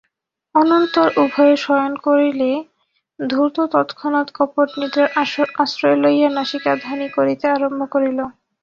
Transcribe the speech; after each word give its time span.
অনন্তর 0.55 1.07
উভয়ে 1.23 1.55
শয়ন 1.57 1.93
করিলে 2.05 2.51
ধূর্ত 3.19 3.57
তৎক্ষণাৎ 3.73 4.27
কপট 4.35 4.69
নিদ্রার 4.79 5.09
আশ্রয় 5.63 5.97
লইয়া 6.03 6.29
নাসিকাধ্বনি 6.31 7.07
করিতে 7.17 7.45
আরম্ভ 7.55 7.81
করিল। 7.93 8.19